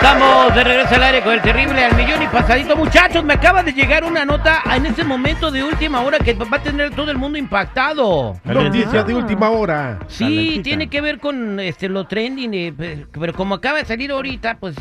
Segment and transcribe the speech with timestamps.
[0.00, 2.76] Estamos de regreso al aire con el terrible al millón y pasadito.
[2.76, 6.56] Muchachos, me acaba de llegar una nota en este momento de última hora que va
[6.56, 8.34] a tener todo el mundo impactado.
[8.44, 9.98] Noticias de última hora.
[10.06, 10.62] Sí, Calentita.
[10.62, 14.58] tiene que ver con este lo trending, eh, pe- pero como acaba de salir ahorita,
[14.60, 14.76] pues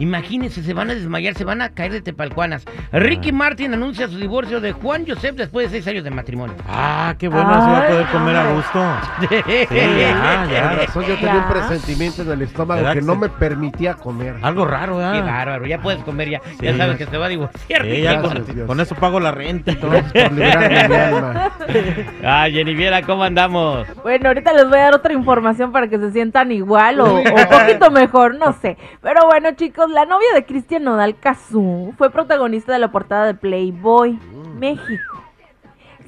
[0.00, 2.64] imagínense, se van a desmayar, se van a caer de tepalcuanas.
[2.92, 6.56] Ricky Martin anuncia su divorcio de Juan Joseph después de seis años de matrimonio.
[6.68, 8.84] Ah, qué bueno, se va a poder comer a gusto.
[9.68, 10.72] Sí, ya, ya.
[10.72, 14.36] razón, yo tenía un presentimiento en el estómago ¿Verdad que que no me permitía comer.
[14.56, 16.40] Algo raro, Qué bárbaro, ya puedes comer ya.
[16.58, 16.64] Sí.
[16.66, 17.82] Ya sabes que se va a divorciar.
[17.84, 19.90] Sí, ya con, con eso pago la renta y todo.
[19.90, 21.50] Por librarme mi alma.
[22.24, 23.86] Ah, Jennifer, ¿cómo andamos?
[24.02, 27.18] Bueno, ahorita les voy a dar otra información para que se sientan igual o, o
[27.18, 28.76] un poquito mejor, no sé.
[29.02, 33.34] Pero bueno, chicos, la novia de Cristian Nodal Cazú fue protagonista de la portada de
[33.34, 34.18] Playboy
[34.58, 35.22] México.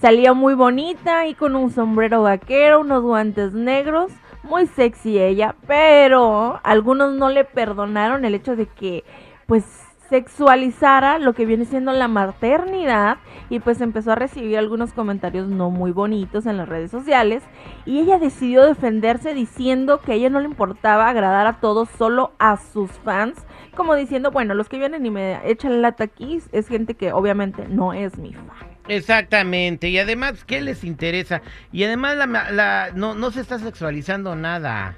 [0.01, 6.61] Salía muy bonita y con un sombrero vaquero, unos guantes negros, muy sexy ella, pero
[6.63, 9.05] algunos no le perdonaron el hecho de que
[9.47, 9.65] pues
[10.09, 13.19] sexualizara lo que viene siendo la maternidad
[13.51, 17.43] y pues empezó a recibir algunos comentarios no muy bonitos en las redes sociales
[17.85, 22.33] y ella decidió defenderse diciendo que a ella no le importaba agradar a todos, solo
[22.39, 23.37] a sus fans,
[23.77, 27.69] como diciendo, bueno, los que vienen y me echan lata aquí es gente que obviamente
[27.69, 28.78] no es mi fan.
[28.89, 31.43] Exactamente, y además, ¿qué les interesa?
[31.73, 34.97] Y además, la, la- no, no se está sexualizando nada.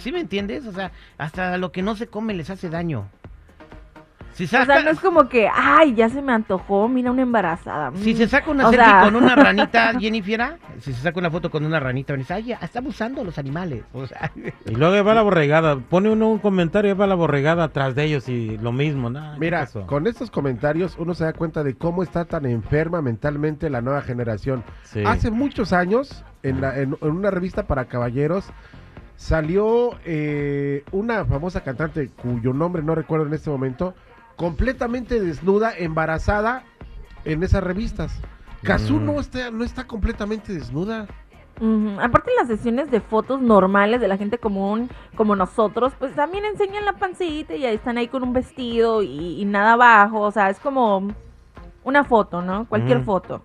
[0.00, 0.66] ¿Sí me entiendes?
[0.66, 3.08] O sea, hasta lo que no se come les hace daño.
[4.36, 7.90] Si, O sea, no es como que, ay, ya se me antojó, mira una embarazada.
[7.96, 8.16] si mm".
[8.18, 11.50] se saca una O selfie sea- con una ranita, Jennifer, si se saca una foto
[11.50, 13.84] con una ranita, a decir, ay, ya, está abusando los animales.
[13.94, 14.30] O sea,
[14.66, 15.76] Y luego va la borregada.
[15.78, 19.10] Pone uno un comentario, ahí va la borregada atrás de ellos y lo mismo.
[19.10, 19.86] ¿qué Mira, pasó?
[19.86, 24.02] con estos comentarios uno se da cuenta de cómo está tan enferma mentalmente la nueva
[24.02, 24.64] generación.
[24.82, 25.02] Sí.
[25.06, 28.44] Hace muchos años, en, la- en- en una revista para caballeros,
[29.16, 33.94] salió eh, una famosa cantante cuyo nombre no recuerdo en este momento,
[34.36, 36.62] completamente desnuda, embarazada
[37.24, 38.12] en esas revistas.
[38.62, 39.04] Kazú Mm.
[39.06, 41.06] no, está, no está completamente desnuda.
[42.02, 46.84] Aparte las sesiones de fotos normales de la gente común, como nosotros, pues también enseñan
[46.84, 50.50] la pancita y ahí están ahí con un vestido y, y nada abajo, o sea,
[50.50, 51.08] es como
[51.82, 52.66] una foto, ¿no?
[52.66, 53.06] Cualquier Ujú.
[53.06, 53.42] foto.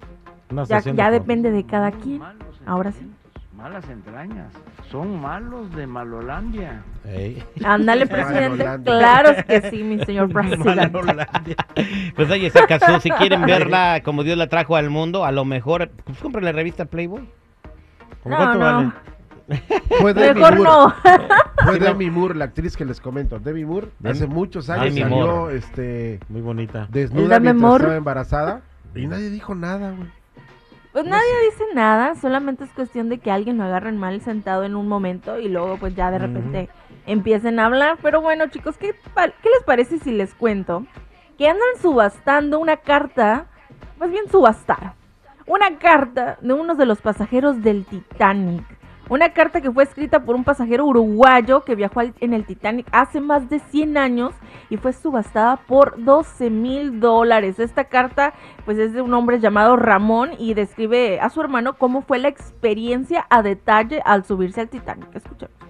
[0.49, 2.21] Una Ya, ya de depende de cada quien.
[2.65, 3.09] Ahora sí.
[3.61, 4.51] Malas entrañas.
[4.89, 6.81] Son malos de Malolandia.
[7.63, 8.63] Ándale, presidente.
[8.63, 8.91] Malolandia.
[8.97, 10.89] Claro que sí, mi señor presidente.
[10.89, 11.55] Malolandia.
[12.15, 12.99] pues ahí está Cazú.
[12.99, 16.51] Si quieren verla como Dios la trajo al mundo, a lo mejor, pues compren la
[16.53, 17.29] revista Playboy.
[18.23, 18.65] ¿Cómo No, cuánto no.
[18.65, 18.91] vale?
[19.99, 20.63] Fue Demi Mejor Moore.
[20.63, 20.95] no.
[21.65, 23.37] Fue Demi Moore, la actriz que les comento.
[23.37, 25.57] Demi Moore, Demi- hace muchos años Demi salió Moore.
[25.57, 26.87] este, Muy bonita.
[26.89, 28.61] desnuda mientras estaba embarazada
[28.95, 30.09] y nadie dijo nada, güey.
[30.91, 34.75] Pues nadie dice nada, solamente es cuestión de que alguien lo agarren mal sentado en
[34.75, 36.69] un momento y luego pues ya de repente
[37.05, 37.97] empiecen a hablar.
[38.01, 40.85] Pero bueno chicos, ¿qué, ¿qué les parece si les cuento
[41.37, 43.45] que andan subastando una carta,
[43.99, 44.93] más bien subastar,
[45.47, 48.65] una carta de unos de los pasajeros del Titanic?
[49.11, 53.19] Una carta que fue escrita por un pasajero uruguayo que viajó en el Titanic hace
[53.19, 54.33] más de 100 años
[54.69, 57.59] y fue subastada por 12 mil dólares.
[57.59, 62.03] Esta carta pues es de un hombre llamado Ramón y describe a su hermano cómo
[62.03, 65.13] fue la experiencia a detalle al subirse al Titanic.
[65.13, 65.60] Escuchemos.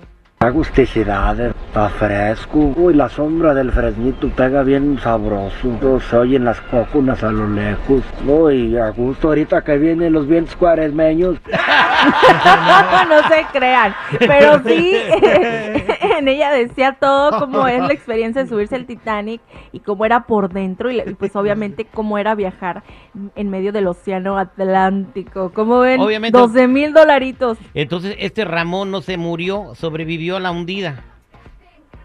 [0.41, 2.73] Agusticidad, está fresco.
[2.75, 6.01] Uy, la sombra del fresnito pega bien sabroso.
[6.09, 8.01] Se oyen las cocunas a lo lejos.
[8.25, 11.37] Uy, a gusto ahorita que vienen los vientos cuaresmeños.
[13.07, 14.97] no se crean, pero sí,
[16.21, 19.41] en ella decía todo cómo es la experiencia de subirse al Titanic
[19.71, 22.83] y cómo era por dentro y, pues obviamente cómo era viajar
[23.35, 25.51] en medio del océano Atlántico.
[25.53, 26.37] Como ven, Obviamente.
[26.37, 27.57] 12 mil dolaritos.
[27.73, 31.03] Entonces, este Ramón no se murió, sobrevivió a la hundida.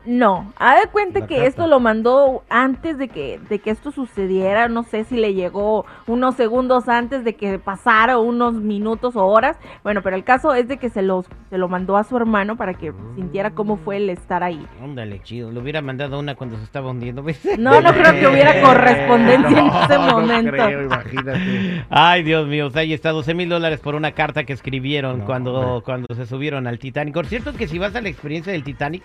[0.07, 1.49] No, haz de cuenta La que carta.
[1.49, 5.85] esto lo mandó antes de que, de que esto sucediera, no sé si le llegó
[6.07, 10.69] unos segundos antes de que pasara, unos minutos o horas, bueno, pero el caso es
[10.69, 13.97] de que se, los, se lo mandó a su hermano para que sintiera cómo fue
[13.97, 14.65] el estar ahí.
[14.83, 15.51] Ándale, chido.
[15.51, 17.41] Le hubiera mandado una cuando se estaba hundiendo, ¿ves?
[17.59, 20.53] No, no creo que hubiera correspondencia en No, ese no momento.
[20.53, 21.85] creo, imagínate.
[21.91, 25.21] Ay, Dios mío, o sea, ahí está 12 mil dólares por una carta que escribieron
[25.21, 25.85] No, cuando, hombre.
[25.85, 27.13] cuando se subieron al Titanic.
[27.13, 29.03] Por cierto, que si vas a la experiencia del Titanic,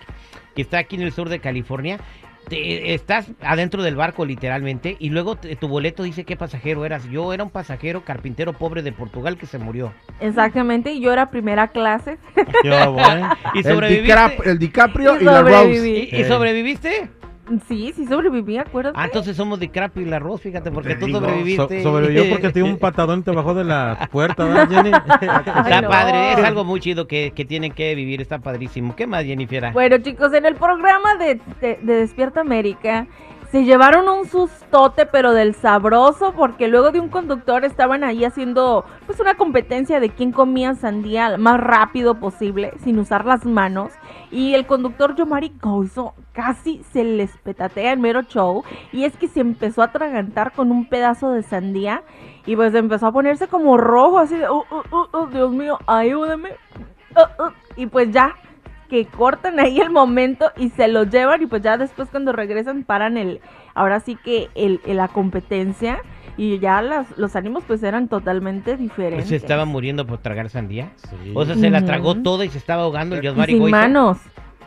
[0.55, 1.99] que está aquí en el sur de California,
[2.47, 7.07] te- estás adentro del barco literalmente y luego te- tu boleto dice qué pasajero eras.
[7.09, 9.93] Yo era un pasajero carpintero pobre de Portugal que se murió.
[10.19, 12.17] Exactamente, y yo era primera clase.
[12.63, 13.29] Yo, bueno.
[13.53, 14.13] ¿Y El, sobreviviste?
[14.13, 15.87] Dicap- el DiCaprio Y y, la Rose.
[15.89, 16.27] ¿Y, y Eh.
[16.27, 17.09] sobreviviste?
[17.67, 18.97] Sí, sí sobreviví, acuérdate.
[18.99, 21.83] Ah, entonces somos DiCaprio y la Rose, fíjate, porque tú digo, So- sobreviviste.
[21.83, 24.91] sobrevivió porque te dio un patadón y te bajó de la puerta, ¿verdad, Jenny?
[25.21, 25.89] Está no.
[25.89, 28.95] padre, es algo muy chido que, que tienen que vivir, está padrísimo.
[28.95, 29.71] ¿Qué más, Jennifer?
[29.73, 33.07] Bueno, chicos, en el programa de, de- de Despierta América
[33.51, 38.85] se llevaron un sustote, pero del sabroso, porque luego de un conductor estaban ahí haciendo
[39.05, 43.91] pues una competencia de quién comía sandía más rápido posible, sin usar las manos.
[44.31, 48.63] Y el conductor Yomari Goizo casi se les petatea en mero show.
[48.93, 52.03] Y es que se empezó a atragantar con un pedazo de sandía.
[52.45, 55.77] Y pues empezó a ponerse como rojo, así de, "Oh, oh, oh, oh, Dios mío,
[55.87, 56.51] ayúdame.
[57.17, 57.51] Oh, oh".
[57.75, 58.33] Y pues ya,
[58.91, 62.83] que cortan ahí el momento y se lo llevan y pues ya después cuando regresan
[62.83, 63.39] paran el,
[63.73, 65.99] ahora sí que el, el- la competencia
[66.37, 69.29] y ya las, los ánimos pues eran totalmente diferentes.
[69.29, 70.89] ¿Se estaba muriendo por tragar sandía?
[71.09, 73.69] Sí, O sea, se la tragó toda y se estaba ahogando el Y Josmari sin
[73.71, 74.17] manos.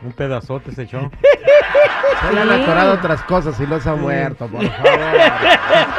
[0.02, 1.10] un pedazote se echó.
[2.28, 5.00] Se le han atorado otras cosas y no se ha muerto, por favor.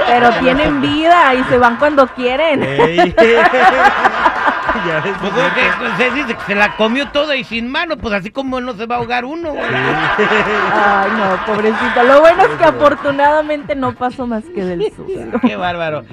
[0.07, 2.63] Pero tienen vida y se van cuando quieren.
[2.63, 3.13] Ey.
[4.85, 5.31] Ya ves, Pues,
[5.79, 8.73] pues, se dice que se la comió toda y sin mano, pues así como no
[8.73, 9.63] se va a ahogar uno, güey.
[9.65, 12.03] Ay, no, pobrecito.
[12.03, 15.39] Lo bueno es que afortunadamente no pasó más que del susto.
[15.41, 16.03] Qué bárbaro.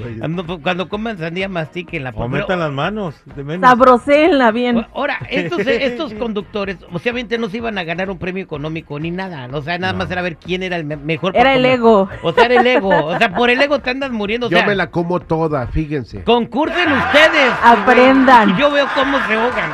[0.63, 3.15] Cuando, coman sandía, mastiquen la O metan las manos.
[3.61, 4.87] Sabroseenla bien.
[4.95, 9.49] Ahora, estos, estos conductores, obviamente no se iban a ganar un premio económico ni nada.
[9.53, 11.37] O sea, nada más era ver quién era el me- mejor.
[11.37, 12.09] Era el ego.
[12.23, 12.89] O sea, era el ego.
[13.07, 14.47] O sea, por el ego te andas muriendo.
[14.47, 16.23] O Yo me la como toda, fíjense.
[16.25, 17.53] concursen ustedes.
[17.65, 18.52] Aprendan.
[18.53, 19.71] Y yo veo cómo se ahogan.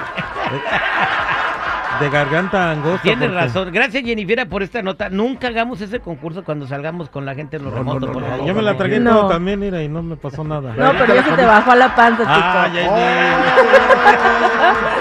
[2.00, 3.02] De garganta angosta.
[3.02, 3.72] Tienes porque- razón.
[3.72, 5.08] Gracias, Jennifer, por esta nota.
[5.08, 8.22] Nunca hagamos ese concurso cuando salgamos con la gente en los No, remotos, no, por
[8.22, 8.46] no, favor.
[8.46, 9.10] Yo me la tragué No.
[9.10, 10.74] todo también, mira, y no me pasó nada.
[10.76, 12.32] No, pero ya se te bajó a la panza, chico.
[12.34, 13.38] Ah, ya, ya.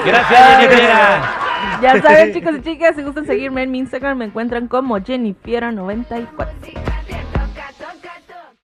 [0.06, 0.90] Gracias, Jennifer.
[1.82, 6.48] Ya saben, chicos y chicas, si gustan seguirme en mi Instagram, me encuentran como Jennifiera94.